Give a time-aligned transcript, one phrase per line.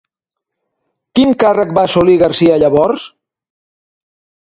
[1.19, 3.07] Quin càrrec va assolir García llavors?